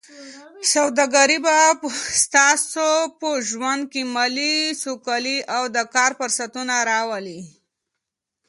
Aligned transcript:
سوداګري 0.73 1.37
به 1.45 1.55
ستاسو 2.23 2.89
په 3.19 3.29
ژوند 3.49 3.81
کې 3.91 4.01
مالي 4.13 4.55
سوکالي 4.83 5.37
او 5.55 5.63
د 5.75 5.77
کار 5.95 6.11
فرصتونه 6.19 6.75
راولي. 6.89 7.41